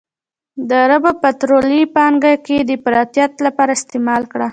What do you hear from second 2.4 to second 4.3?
یې د افراطیت لپاره استعمال